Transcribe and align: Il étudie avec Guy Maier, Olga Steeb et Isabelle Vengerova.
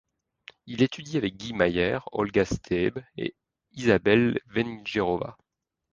Il 0.65 0.81
étudie 0.81 1.17
avec 1.17 1.37
Guy 1.37 1.53
Maier, 1.53 1.99
Olga 2.11 2.43
Steeb 2.43 2.97
et 3.17 3.35
Isabelle 3.73 4.39
Vengerova. 4.47 5.37